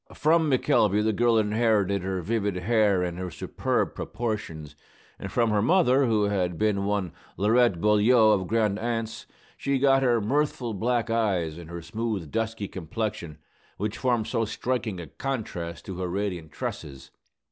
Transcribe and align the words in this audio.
From 0.15 0.49
McElvey 0.49 1.03
the 1.03 1.13
girl 1.13 1.37
inherited 1.37 2.01
her 2.01 2.21
vivid 2.23 2.55
hair 2.55 3.03
and 3.03 3.19
her 3.19 3.29
superb 3.29 3.93
proportions; 3.93 4.75
and 5.19 5.31
from 5.31 5.51
her 5.51 5.61
mother, 5.61 6.07
who 6.07 6.23
had 6.23 6.57
been 6.57 6.85
one 6.85 7.11
Laurette 7.37 7.79
Beaulieu, 7.79 8.17
of 8.31 8.47
Grande 8.47 8.79
Anse, 8.79 9.27
she 9.57 9.77
got 9.77 10.01
her 10.01 10.19
mirthful 10.19 10.73
black 10.73 11.11
eyes 11.11 11.55
and 11.59 11.69
her 11.69 11.83
smooth, 11.83 12.31
dusky 12.31 12.67
complexion, 12.67 13.37
which 13.77 13.99
formed 13.99 14.25
so 14.25 14.43
striking 14.43 14.99
a 14.99 15.05
contrast 15.05 15.85
to 15.85 15.99
her 15.99 16.07
radiant 16.07 16.51
tresses. 16.51 17.11